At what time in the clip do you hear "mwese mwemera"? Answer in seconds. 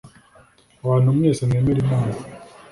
1.17-1.79